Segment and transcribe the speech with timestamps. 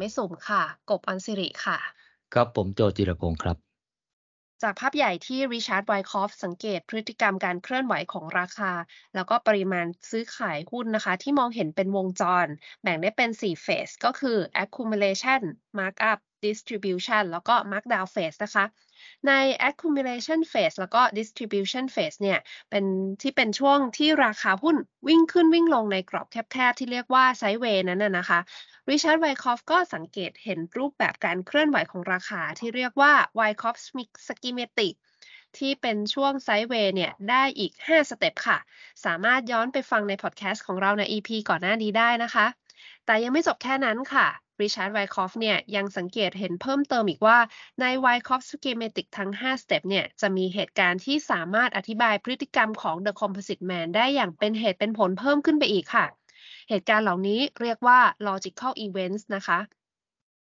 [0.00, 1.78] ไม่สุ่มค่ะ กบอันสิริค่ะ
[2.34, 3.56] ครับผมโจจิรพงศ์ครับ
[4.62, 8.72] จากภาพใหญ่ที่ Richard Wyckoff สังเกตพฤติกรรมการเคลื่อนไหวของราคา
[9.14, 12.46] แล้วก็ปริมาณซื้อขายหุ้นนะคะ ที่มองเห็นเป็นวงจร
[12.82, 15.42] แบ่งได้เป็น4 phase ก็คือ accumulation
[15.78, 18.64] markup distribution แล้วก็ markdown phase นะคะ
[19.28, 19.32] ใน
[19.68, 22.38] accumulation phase แล้วก็ distribution phase เนี่ย
[22.70, 22.84] เป็น
[23.22, 24.76] ที่เป็นช่วงที่ราคาหุ้น
[25.08, 28.40] วิ่งขึ้นวิ่งลงในกรอบแคบๆ ที่เรียกว่า sideway นั้นนะนะคะ
[28.88, 33.76] Richard Wyckoff ก็สังเกตเห็นรูปแบบการเคลื่อนไหวของราคาที่เรียกว่า Wyckoff
[34.28, 34.94] schematic
[35.58, 38.58] ที่เป็นช่วง sideway เนี่ยได้อีก 5 step ค่ะ
[39.04, 42.46] สามารถย้อนไปฟังในพอดแคสต์ของเราใน EP ก่อนหน้านี้ได้นะคะ
[43.06, 44.26] แต่ยังไม่จบแค่นั้นค่ะ
[44.62, 47.38] Richard Wyckoff เนี่ยยังสังเกตเห็นเพิ่มเติมอีกว่า
[47.80, 56.06] ใน Wyckoff schematic ทั้ง 5 step เนี่ยจะมีเหตุการณ์ที่สามารถอธิบายพฤติกรรมของ The Composite Man ได้อย่างเป็นเหตุเป็นผลเพิ่มขึ้นไปอีกค่ะ
[56.68, 59.60] เหตุการณ์เหล่านี้เรียกว่า logical events นะคะ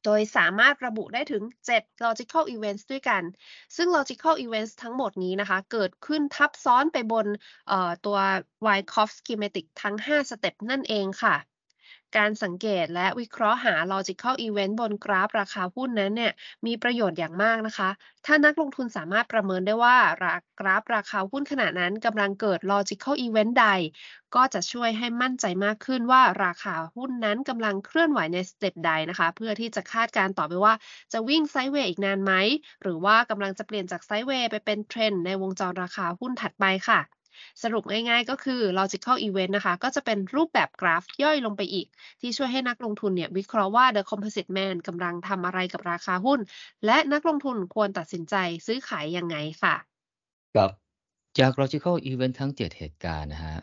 [0.05, 1.43] โดยสามารถระบุได้ถึง
[1.75, 3.23] 7 logical events ด้วยกัน
[3.77, 7.27] ซึ่ง logical events ทั้งหมดนี้นะคะ เกิดขึ้นทับซ้อนไปบน
[8.07, 8.19] ตัว
[8.67, 11.35] Wyckoff schematic ทั้ง 5 สเต็ปนั่นเองค่ะ
[12.17, 16.33] การสังเกตและวิเคราะห์หา logical event บนกราฟราคาหุ้นนั้นเนี่ย
[16.67, 17.91] มีประโยชน์อย่างมากนะคะ
[18.27, 19.97] ถ้านักลงทุนสามารถประเมินได้ว่า
[20.61, 23.67] กราฟราคาหุ้นขณะนั้นกำลังเกิด logical event ใด
[24.35, 30.75] ก็จะช่วยให้มั่นใจมากขึ้นว่าราคาหุ้นนั้นกำลังเคลื่อนไหวใน step ใดนะคะ เพื่อที่จะคาดการณ์ต่อไปว่า
[31.13, 32.33] จะวิ่ง sideway อีกนานไหม
[32.83, 37.01] หรือว่ากำลังจะเปลี่ยนจาก sideway ไปเป็นเทรนในวงจรราคาหุ้นถัดไปค่ะ
[37.63, 41.87] สรุปง่ายๆ ก็คือ logical event นะคะ ก็จะเป็นรูปแบบกราฟย่อยลงไปอีก
[42.21, 46.41] ที่ช่วยให้นักลงทุนเนี่ยวิเคราะห์ว่า the composite man กำลังทำอะไรกับราคาหุ้น
[46.87, 48.35] และนักลงทุนควรตัดสินใจ
[48.67, 49.75] ซื้อขายยังไงค่ะ
[50.55, 50.71] ครับ
[51.39, 53.59] จาก logical event ทั้ง 7 เหตุการณ์นะฮะ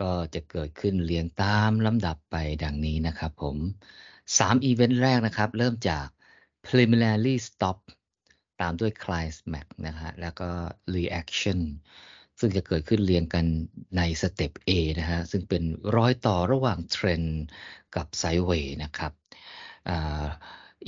[0.00, 3.56] ก็จะเกิดขึ้นเรียงตามลำดับไปดังนี้นะครับผม
[4.28, 6.06] 3 event แรกนะครับ เริ่มจาก
[6.64, 7.78] preliminary stop
[8.60, 10.50] ตามด้วย climax นะฮะ แล้วก็
[10.96, 11.60] reaction
[12.38, 13.44] ซึ่งจะเกิดขึ้นเรียงกัน
[13.96, 15.62] ในสเต็ป A นะฮะ ซึ่งเป็น
[15.96, 17.22] รอยต่อระหว่างเทรน
[17.96, 19.12] กับไซเวย์นะครับ
[19.88, 19.90] อ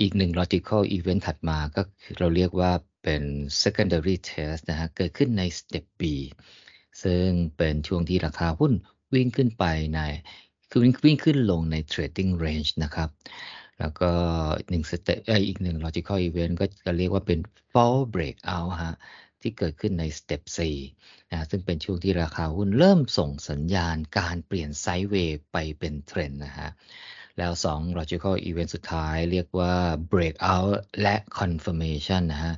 [0.01, 1.83] อีกหนึ่ง logical event ถัดมาก็
[2.19, 2.73] เราเรียกว่า
[3.03, 3.23] เป็น
[3.63, 6.03] secondary test นะฮะ เกิดขึ้นในสเต็ป B
[7.03, 8.73] ซึ่งเป็นช่วงที่ราคาหุ้น
[9.15, 10.01] วิ่งขึ้นไปใน
[10.71, 13.11] คือวิ่งขึ้นลงใน trading range นะครับ
[13.79, 14.11] แล้วก็
[14.69, 15.09] หนึ่ง ste-
[15.49, 17.39] อีกหนึ่ง logical event ก็จะเรียกว่าเป็น
[17.73, 18.97] false breakout ฮะ
[19.43, 20.43] ที่เกิดขึ้นใน step
[20.87, 26.71] 4นะซึ่งเป็นช่วงที่ราคาหุ้นเริ่มส่งสัญญาณการเปลี่ยน sideway ไปเป็นเทรนด์นะฮะ
[27.39, 29.75] แล้ว 2 logical event สุดท้ายเรียกว่า
[30.13, 32.55] breakout และ confirmation นะฮะ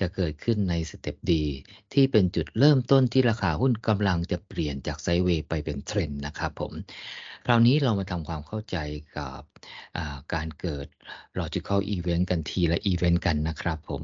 [0.00, 1.44] จะเกิดขึ้นใน step D
[1.92, 6.72] ที่เป็นจุดเริ่มต้นที่ราคาหุ้นกำลังจะเปลี่ยนจาก sideway ไปเป็นเทรนด์นะครับผม
[7.46, 8.76] คราวนี้เรามาทำความเข้าใจ
[9.16, 9.42] กับ
[10.34, 10.86] การเกิด
[11.40, 14.02] logical event กันทีละ event กันนะครับผม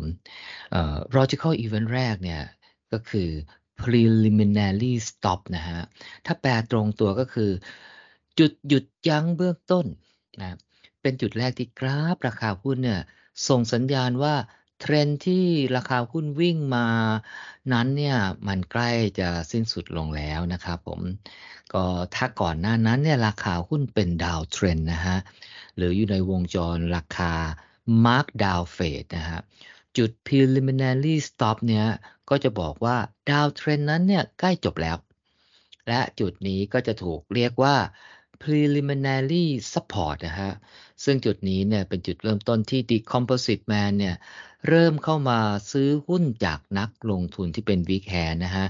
[1.18, 2.42] logical event แรกเนี่ย
[2.92, 3.28] ก็คือ
[3.80, 5.80] preliminary stop นะฮะ
[6.26, 7.50] ถ้าแปลตรงตัวก็คือ
[8.38, 9.86] จุดหยุดยั้งเบื้องต้น
[10.40, 10.58] นะ
[11.02, 13.00] เป็นจุดแรกที่กราฟราคาหุ้นเนี่ย
[13.48, 14.34] ส่งสัญญาณว่า
[14.80, 16.88] เทรนที่ราคาหุ้นวิ่งมา
[17.72, 18.16] นั้นเนี่ย
[18.48, 21.00] มันใกล้จะสิ้นสุดลงแล้วนะครับผม
[21.72, 21.84] ก็
[22.14, 25.18] ถ้าก่อนหน้านั้นเนี่ยราคาหุ้นเป็นดาวเทรนนะฮะ
[25.76, 27.32] หรืออยู่ในวงจรราคา
[28.04, 29.40] Mark Down Phase นะฮะ
[29.96, 31.86] จุด preliminary stop เนี่ย
[32.30, 32.96] ก็จะบอกว่า
[33.30, 34.96] downtrend นั้นเนี่ยใกล้จบแล้ว
[35.88, 37.76] และจุดนี้ก็จะถูกเรียกว่า
[38.42, 40.52] preliminary support นะฮะ
[41.04, 44.16] ซึ่งจุดนี้เนี่ยเป็นจุดเริ่มต้นที่ The Composite Man เนี่ย
[44.68, 45.40] เริ่มเข้ามา
[45.70, 48.66] ซื้อหุ้นจากนักลงทุนที่เป็น weak hand นะฮะ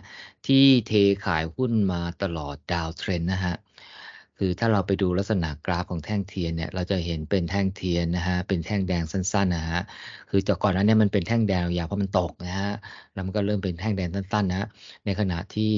[0.47, 0.93] ที่เท
[1.25, 3.55] ขายหุ้นมาตลอด downtrend นะฮะ
[4.39, 9.83] คือถ้าเราไปดูลักษณะกราฟของแท่งเทียนเนี่ยเราจะเห็นเป็นแท่งเทียนนะฮะเป็นแท่งแดงสั้นๆนะฮะ
[10.31, 12.73] คือจากก่อนนั้นเนี่ยมันเป็นแท่งแดงยาวเพราะมันตกนะฮะ
[13.15, 14.67] แล้วมันก็เริ่มเป็นแท่งแดงสั้นๆนะฮะ
[15.05, 15.73] ในขณะที่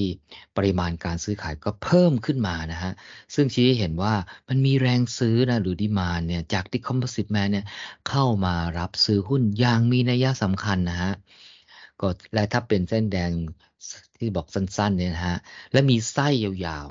[0.56, 2.92] ปริมาณการซื้อขายก็เพิ่มขึ้นมานะฮะ
[3.34, 4.14] ซึ่งชี้ให้เห็นว่า
[4.48, 7.66] มันมีแรงซื้อนะหรือดีมานเนี่ยจากที่คอมโพสิตแมนเนี่ย
[8.08, 11.12] เข้ามารับซื้อหุ้นอย่างมีนัยสำคัญนะฮะ
[12.00, 13.30] ก็และถ้าเป็นเส้นแดง
[14.18, 15.38] ที่บอกสั้นๆเนี่ยนะฮะ
[15.72, 16.28] และมีไส้
[16.66, 16.86] ยาว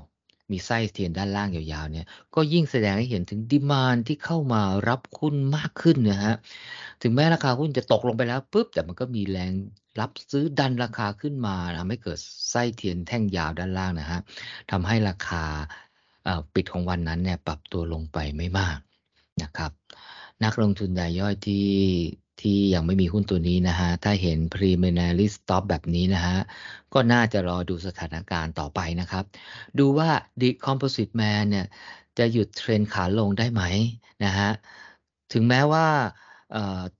[0.51, 2.05] มีไส้เทียนด้านล่างยาวๆเนี่ย
[2.35, 6.35] ก็ยิ่งแสดงให้เห็นถึงดิมานที่เข้ามารับหุ้นมากขึ้นนะฮะ
[7.01, 9.51] ถึงแม้ราคาหุ้นจะตกลงไปแล้วปุ๊บแต่มันก็มีแรง
[9.99, 12.19] รับซื้อดันราคาขึ้นมาทำให้เกิด
[12.49, 14.19] ไส้เทียนแท่งยาวด้านล่างนะฮะ
[14.71, 15.43] ทำให้ราคา
[16.53, 18.77] ปิดของวันนั้นเนี่ยปรับตัวลงไปไม่มาก
[19.41, 19.71] นะครับ
[20.43, 21.65] นักลงทุนรายย่อยที่
[22.41, 26.37] ที่ยังไม่มีหุ้นตัวนี้นะฮะ ถ้าเห็น preliminary stop แบบนี้นะฮะ
[26.93, 29.23] ก็น่าจะรอดูสถานการณ์ต่อไปนะครับ
[29.79, 30.09] ดูว่า
[30.41, 31.67] the composite man เนี่ย
[32.17, 33.63] จะหยุดเทรนขาลงได้ไหม
[34.25, 34.49] นะฮะ
[35.33, 35.87] ถึงแม้ว่า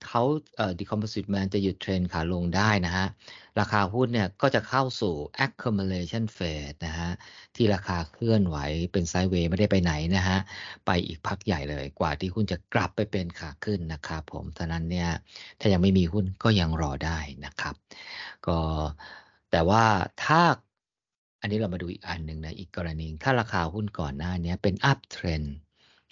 [0.06, 0.22] เขา
[0.78, 3.06] decomposite man จะหยุดเทรนขาลงได้นะฮะ
[3.60, 5.14] ราคาหุ้นเนี่ยก็จะเข้าสู่
[5.44, 7.10] accumulation phase นะฮะ
[7.56, 8.56] ที่ราคาเคลื่อนไหว
[8.92, 10.38] เป็นไซด์เวย์ไม่ได้ไปไหนนะฮะ
[10.86, 15.10] ไปอีกพักใหญ่เลยกว่าที่หุ้นจะกลับไปเป็นขาขึ้นนะครับผมฉะนั้นเนี่ย
[15.60, 17.74] ถ้ายังไม่มีหุ้นก็ยังรอได้นะครับ
[18.46, 18.58] ก็
[19.50, 19.84] แต่ว่า
[20.24, 20.40] ถ้า
[21.40, 25.48] อันนี้เรามาดูอีกอันหนึ่งนะ อีกกรณีถ้าราคาหุ้นก่อนหน้านี้เป็น up trend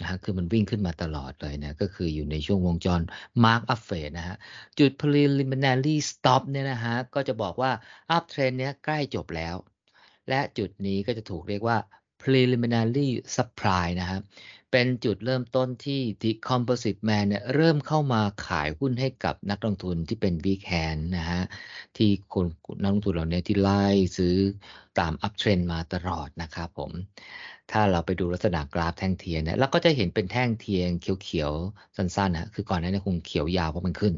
[0.00, 3.00] นะฮะคือมันวิ่งขึ้นมาตลอดเลยนะ ก็คืออยู่ในช่วงวงจร
[3.44, 4.36] Mark Up Phase นะฮะ
[4.78, 7.70] จุด Preliminary Stop เนี่ยนะฮะ ก็จะบอกว่า
[8.16, 9.56] Up Trend เนี้ยใกล้จบแล้ว
[10.28, 11.78] และจุดนี้ก็จะถูกเรียกว่า
[12.22, 14.18] Preliminary Supply นะฮะ
[14.70, 21.42] เป็นจุดเริ่มต้นที่ The Composite Man เนี่ยเริ่มเข้ามาขายหุ้นให้กับนักลงทุนที่เป็น Big Hand นะฮะ
[21.96, 22.46] ที่คน
[22.82, 23.84] นักลงทุนเหล่านี้ที่ไล่
[24.16, 24.36] ซื้อ
[24.98, 26.92] ตาม Up Trend มาตลอดนะครับผม
[27.70, 34.14] ถ้าเราไปดูลักษณะกราฟแท่งเทียนเนี่ยเราก็จะเห็นเป็นแท่งเทียนเขียวๆ สั้นๆนะคือก่อนหน้านี้คงเขียวยาวเพราะมันขึ้น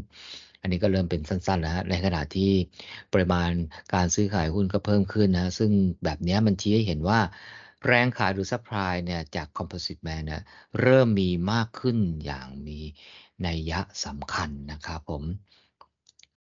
[0.61, 2.51] อันนี้ก็เริ่มเป็นสั้นๆแล้วในขณะที่
[3.13, 3.51] ปริมาณ
[3.95, 5.71] การซื้อขายหุ้นก็เพิ่มขึ้นนะ ซึ่ง
[6.05, 7.21] แบบนี้มันชี้ให้เห็นว่า
[7.87, 10.43] แรงขายหรือ supply เนี่ยจาก Composite Man เนี่ย
[10.81, 12.79] เริ่มมีมากขึ้นอย่างมี
[13.47, 15.25] นัยยะสำคัญนะครับผม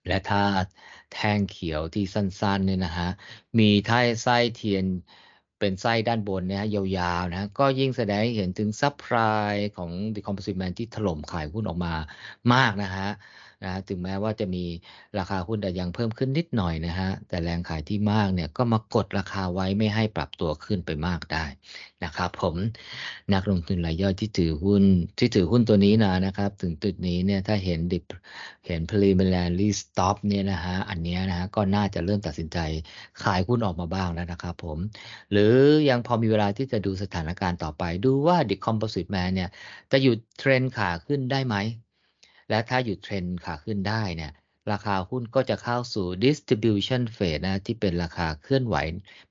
[0.06, 0.42] และถ้า
[1.12, 3.08] แท่งเขียวที่สั้นๆเนี่ยนะฮะ
[3.58, 4.84] มีท้ายไส้เทียน
[5.58, 11.94] เป็นไส้ด้านบนเนี่ยยาวๆนะก็ยิ่งแสดงให้เห็นถึงซัพพลายของ The Composite Man ที่ถล่มขายหุ้นออกมา
[12.54, 13.08] มากนะฮะ
[13.62, 14.64] นะฮะถึงแม้ว่าจะมี
[15.18, 21.44] ราคาหุ้นแต่ยังเพิ่มขึ้นนิดหน่อยนะฮะแต่แรงขายที่มากเนี่ยก็มากดราคาไว้ไม่ให้ปรับตัวขึ้นไปมากได้
[22.04, 22.54] นะครับผม
[23.34, 24.84] นักลงทุนรายย่อยที่ถือหุ้น
[25.18, 28.04] ที่ถือหุ้นตัวนี้นะนะครับถึงจุดนี้เนี่ยถ้าเห็นดิบ
[28.66, 32.58] เห็น preliminary stop เนี่ยนะฮะอันนี้นะฮะก็น่าจะเริ่มตัดสินใจ
[33.22, 34.78] ขายหุ้นออกมาบ้างแล้วนะครับผม
[35.32, 35.54] หรือ
[35.88, 39.50] ยังพอมีเวลาที่จะดูสถานการณ์ต่อไป ดูว่า The Composite Man เนี่ย
[39.92, 41.56] จะหยุดเทรนขาขึ้นได้ไหม
[42.48, 44.32] และถ้าหยุดเทรนขาขึ้นได้เนี่ย
[44.72, 48.76] ราคาหุ้นก็จะเข้าสู่ distribution phase นะที่เป็นราคาเคลื่อนไหว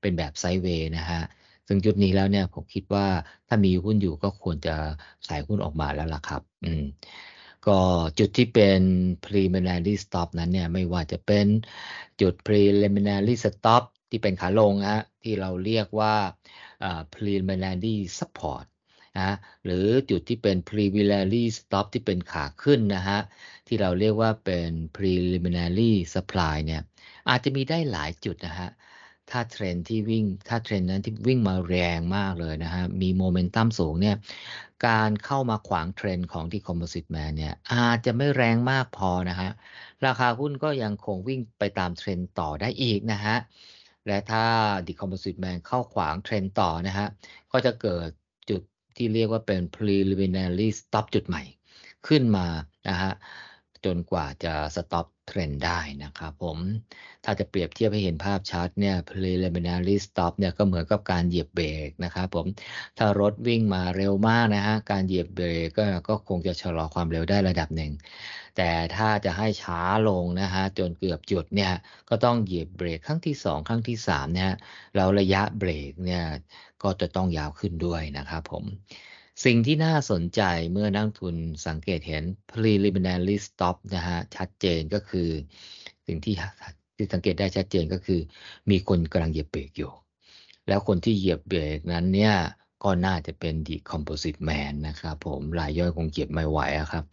[0.01, 1.21] เป็นแบบไซเวย์นะฮะ
[1.67, 3.07] ซึ่งจุดนี้แล้วเนี่ยผมคิดว่า
[3.47, 4.75] ถ้ามีหุ้นอยู่ก็ควรจะ
[5.27, 6.85] ขายหุ้นออกมาแล้วล่ะครับ อืม
[7.67, 7.79] ก็
[8.19, 8.81] จุดที่เป็น
[9.23, 11.47] preliminary stop นั้นเนี่ยไม่ว่าจะเป็น
[12.21, 16.15] จุด preliminary stop ที่เป็นขาลงฮะที่เราเรียกว่า
[17.13, 18.65] preliminary support
[19.17, 19.31] นะ
[19.65, 23.19] หรือจุดที่เป็น preliminary stop ที่เป็นขาขึ้นนะฮะ
[23.67, 26.81] ที่เราเรียกว่าเป็น preliminary supply เนี่ย
[27.29, 28.69] อาจจะมีได้หลายจุดนะฮะ
[29.31, 34.15] ถ้าเทรนที่วิ่งถ้าเทรนนั้นที่วิ่งมาแรงมากเลยนะฮะมีโมเมนตัมสูงเนี่ย
[34.87, 39.49] การเข้ามาขวางเทรนของที่ Composite Man เนี่ยอาจจะไม่แรงมากพอนะฮะ
[40.05, 43.35] ราคาหุ้นก็ยังคงวิ่งไปตามเทรนต่อได้อีกนะฮะ
[44.07, 44.45] และถ้า
[44.85, 47.07] The Composite Man เข้าขวางเทรนต่อนะฮะ
[47.51, 48.09] ก็จะเกิด
[48.97, 51.41] ที่เรียกว่าเป็น preliminary stop จุดใหม่
[52.07, 52.47] ขึ้นมา
[52.87, 53.11] นะฮะ
[53.87, 56.57] จนกว่าจะ stop เทรนได้นะครับผม
[57.23, 62.45] ถ้าจะเปรียบเทียบให้เห็นภาพชัดเนี่ย preliminary stop เนี่ยก็เหมือนกับการเหยียบเบรกนะครับผม
[62.97, 67.91] ถ้ารถวิ่งมาเร็วมากนะฮะ การเหยียบเบรกก็ก็คงจะชะลอความเร็วได้ระดับหนึ่ง
[68.57, 71.71] แต่ถ้าจะให้ช้าลงนะฮะ จนเกือบจุดเนี่ย
[72.09, 74.51] ก็ต้องเหยียบเบรกครั้งที่ 2 ครั้งที่3เนี่ย
[74.95, 76.23] แล้วระยะเบรกเนี่ย
[76.83, 78.63] ก็จะต้องยาวขึ้นด้วยนะครับผม
[79.45, 80.41] สิ่งที่น่าสนใจ
[80.71, 81.35] เมื่อนักทุน
[81.67, 85.29] สังเกตเห็น preliminary stop นะฮะ ชัดเจนก็คือ
[86.07, 86.35] สิ่งที่
[86.95, 88.19] ที่สังเกตได้ชัดเจนก็คือ
[88.69, 89.91] มีคนกำลังเหยียบเบรกอยู่
[90.67, 92.35] แล้วคนที่เหยียบเบรกนั้นเนี่ย
[92.83, 96.59] ก็น่าจะเป็น the composite man นะครับผมรายย่อยคงเก็บไม่ไหว
[96.91, 97.05] ครับ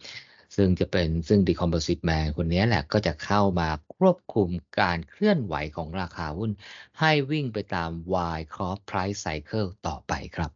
[0.55, 6.51] ซึ่งจะเป็นซึ่ง the composite man คนนี้แหละก็จะเข้ามาควบคุมการเคลื่อนไหวของราคาหุ้น
[6.99, 7.89] ให้วิ่งไปตาม
[8.35, 10.51] Y cross price cycle ต่อไปครับ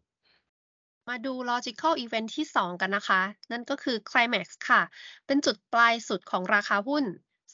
[1.09, 4.81] มาดู logical event ที่ 2 กันนะคะ นั่นก็คือ climax ค่ะ
[5.27, 7.05] เป็นจุดปลายสุดของราคาหุ้น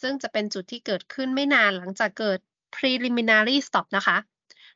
[0.01, 2.39] ซึ่งจะเป็นจุดที่เกิดขึ้นไม่นานหลังจากเกิด
[2.75, 4.17] preliminary stop นะคะ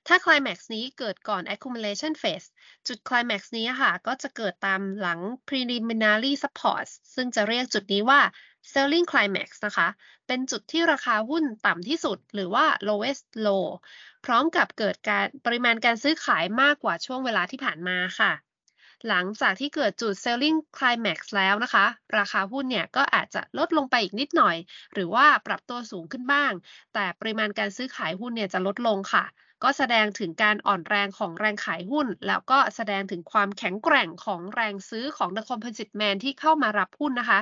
[0.07, 2.47] ถ้า climax นี้เกิดก่อน accumulation phase
[2.87, 8.21] จุด climax นี้ค่ะ ก็จะเกิดตามหลัง preliminary support ซึ่งจะเรียกจุดนี้ว่า
[8.71, 9.87] selling climax นะคะ
[10.27, 13.65] เป็นจุดที่ราคาหุ้นต่ำที่สุด หรือว่า lowest low
[14.25, 18.33] พร้อมกับเกิดการปริมาณการซื้อขายมากกว่าช่วงเวลาที่ผ่านมาค่ะ
[19.07, 21.85] หลังจากที่เกิดจุด selling climax แล้วนะคะ
[22.17, 24.55] ราคาหุ้นเนี่ยก็อาจจะลดลงไปอีกนิดหน่อย
[24.93, 26.51] หรือว่าปรับตัวสูงขึ้นบ้าง
[26.93, 29.25] แต่ปริมาณการซื้อขายหุ้นเนี่ยจะลดลงค่ะ
[29.63, 37.39] ก็แสดงถึงการอ่อนแรงของแรงขายหุ้น แล้วก็แสดงถึงความแข็งแกร่งของแรงซื้อของ The Composite Man ที่เข้ามารับหุ้นนะคะ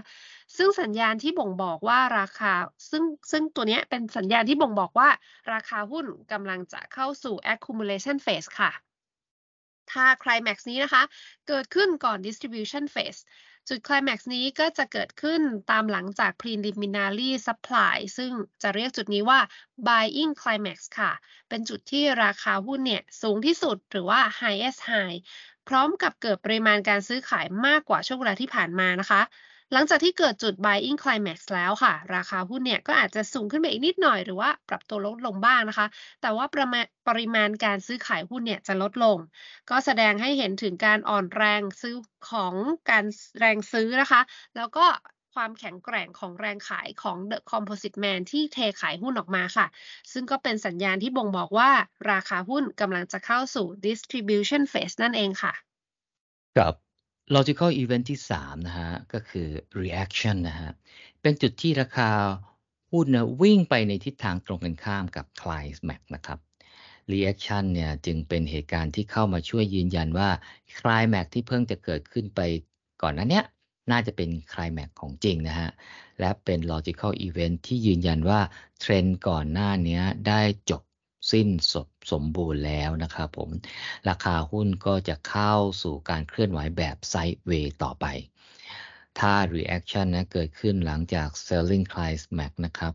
[0.58, 2.54] ซึ่งสัญญาณที่บ่งบอกว่าราคา
[2.90, 5.10] ซึ่งซึ่งตัวนี้เป็นสัญญาณที่บ่งบอกว่า
[5.54, 8.87] ราคาหุ้นกำลังจะเข้าสู่ accumulation phase ค่ะ
[9.94, 11.04] ถ้า climax นี้นะคะ
[11.48, 13.22] เกิดขึ้นก่อน distribution phase
[13.70, 15.42] จุด climax นี้ก็จะเกิดขึ้น
[15.72, 19.40] ตามหลังจาก preliminary supply ซึ่งจะเรียกจุดนี้ว่า
[19.88, 21.12] buying climax ค่ะ
[21.50, 25.18] เป็นจุดที่ราคาหุ้นเนี่ยสูงที่สุดหรือว่า highest high
[25.68, 29.22] พร้อมกับเกิดปริมาณการซื้อขายมากกว่าช่วงเวลาที่ผ่านมานะคะ
[29.74, 35.88] หลังจากที่เกิดจุด buying climax แล้วค่ะ ราคาหุ้นเนี่ยก็อาจจะสูงขึ้นไปอีกนิดหน่อยหรือว่าปรับตัวลดลงบ้างนะคะ
[36.22, 39.18] แต่ว่าประมาณปริมาณการซื้อขายหุ้นเนี่ยจะลดลง
[39.70, 41.96] ก็แสดงให้เห็นถึงการอ่อนแรงซื้อ
[42.30, 42.54] ของ
[42.90, 43.06] การ
[43.40, 44.22] แรงซื้อนะคะ
[44.56, 44.86] แล้วก็
[45.34, 49.68] ความแข็งแกร่งของแรงขายของ The Composite Man ที่เทขายหุ้นออกมาค่ะ
[50.12, 51.70] ซึ่งก็เป็นสัญญาณที่บ่งบอกว่า
[52.12, 55.54] ราคาหุ้นกำลังจะเข้าสู่ distribution phase นั่นเองค่ะ
[56.58, 56.87] ครับ
[57.36, 59.48] logical event ที่ 3 นะฮะ ก็คือ
[59.82, 60.72] reaction นะฮะ
[61.22, 62.10] เป็นจุดที่ราคา
[62.92, 66.40] หุ้นนะวิ่งไปในทิศทางตรงกันข้ามกับ climax นะครับ
[67.12, 70.30] reaction เนี่ยจึงเป็นเหตุการณ์ที่เข้ามาช่วยยืนยันว่า
[70.80, 72.42] climax ที่เพิ่งจะเกิดขึ้นไป
[73.02, 73.46] ก่อนนั้นเนี้ย
[73.92, 75.70] น่าจะเป็น climax ของจริงนะฮะ
[76.20, 78.40] และเป็น logical event ที่ยืนยันว่า
[78.80, 80.82] เทรนด์ก่อนหน้านี้ได้จบ
[81.32, 83.50] สิ้นสมสมบูรณ์แล้วนะครับผม
[84.10, 85.54] ราคาหุ้นก็จะเข้า
[85.84, 88.06] สู่การเคลื่อนไหวแบบไซด์เวย์ต่อไป
[89.20, 92.94] ถ้า reaction นะเกิดขึ้นหลังจาก selling climax นะครับ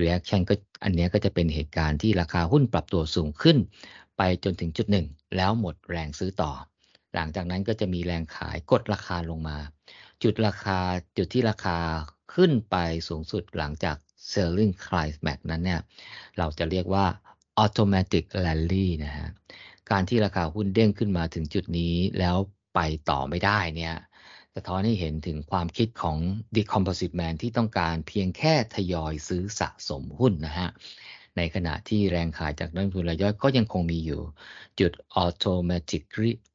[0.00, 0.54] reaction ก็
[0.84, 3.56] อันนี้ก็จะเป็นเหตุการณ์ที่ราคาหุ้นปรับตัวสูงขึ้น
[4.16, 5.06] ไปจนถึงจุดหนึ่ง
[5.36, 6.52] แล้วหมดแรงซื้อต่อ
[7.14, 9.58] หลังจากนั้นก็จะมีแรงขายกดราคาลงมา
[10.22, 10.78] จุดราคา
[11.16, 11.78] จุดที่ราคา
[12.34, 12.76] ขึ้นไป
[13.08, 13.96] สูงสุดหลังจาก
[14.32, 15.80] selling climax นั้นเนี่ย
[16.38, 17.06] เราจะเรียกว่า
[17.64, 19.28] automatic rally นะฮะ
[19.90, 22.36] การที่ราคาหุ้นเด้งขึ้นมาถึงจุดนี้แล้ว
[22.74, 23.94] ไปต่อไม่ได้เนี่ย
[24.54, 26.16] สะท้อนให้เห็นถึงความคิดของ
[26.56, 30.68] decomposite man ที่ต้องการเพียงแค่ทยอยซื้อสะสมหุ้นนะฮะ
[31.36, 34.22] ในขณะที่แรงขายจากนักทุนรายย่อยก็ยังคงมีอยู่
[34.80, 34.92] จุด
[35.24, 36.02] automatic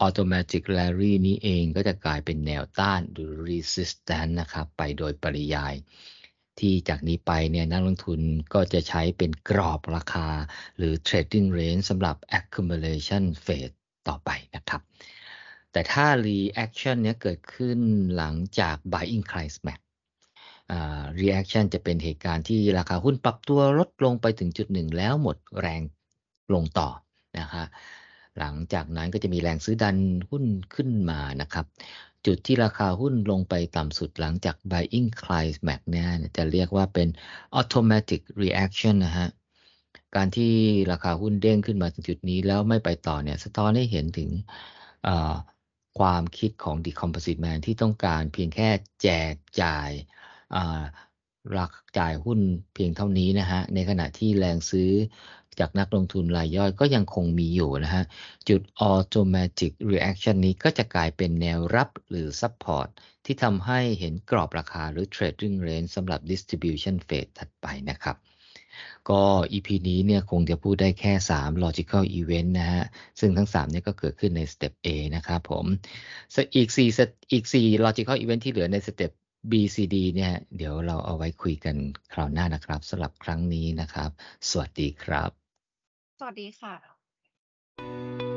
[0.05, 5.73] automatic rally นี้เองก็จะกลายเป็นแนวต้านหรือ resistance นะครับ ไปโดยปริยาย
[6.61, 8.19] ที่จากนี้ไปเนี่ยนักลงทุน
[8.53, 10.27] ก็จะใช้เป็นกรอบราคา
[10.77, 13.75] หรือ trading range สำหรับ accumulation phase
[14.07, 14.81] ต่อไปนะครับ
[15.71, 17.79] แต่ถ้า reaction เนี้ยเกิดขึ้น
[18.15, 19.79] หลังจาก buying climax
[21.21, 25.81] reaction จะเป็นเหตุการณ์ที่ราคาหุ้นปรับตัวลดลงไปถึงจุดหนึ่งแล้วหมดแรง
[26.53, 26.89] ลงต่อ
[27.39, 27.63] นะคะ
[28.39, 29.97] หลังจากนั้นก็จะมีแรงซื้อดัน
[30.29, 31.65] หุ้นขึ้นมานะครับ
[32.25, 37.07] จุดที่ราคาหุ้นลงไปต่ำสุดหลังจาก buying climax เนี่ยจะเรียกว่าเป็น
[37.59, 39.29] automatic reaction นะฮะ
[40.15, 40.53] การที่
[40.91, 44.29] ราคาหุ้นเด้งขึ้นมาถึงจุดนี้แล้วไม่ไปต่อเนี่ยสะท้อนให้เห็นถึง
[45.99, 48.69] ความคิดของ decomposite man ที่ต้องการเพียงแค่
[49.01, 49.89] แจกจ่าย
[51.57, 52.39] รักจ่ายหุ้น
[52.73, 54.91] เพียงเท่านี้นะฮะ ในขณะที่แรงซื้อ
[55.59, 58.03] จากนักลงทุนรายย่อยก็ยังคงมีอยู่นะฮะ
[58.49, 62.89] จุด automatic reaction นี้ก็จะกลายเป็นแนวรับหรือ support
[63.25, 68.17] ที่ทำให้เห็นกรอบราคาหรือ trading range สำหรับ distribution phase ถัดไปนะครับ
[69.09, 72.83] ก็ EP นี้เนี่ยคงจะพูดได้แค่ 3 logical event นะฮะ
[73.19, 75.65] ซึ่งทั้ง3เนี่ยก็เกิดขึ้นใน step A นะครับผม
[76.55, 79.11] อีก4อีก 4 logical event ที่เหลือใน step
[79.51, 81.75] BCD เนี่ยเดี๋ยวเราเอาไว้คุยกัน
[82.13, 84.09] คราวหน้านะครับสำหรับครั้งนี้นะครับ
[84.49, 85.40] สวัสดีครับ
[86.23, 88.30] สวัสดีค่ะ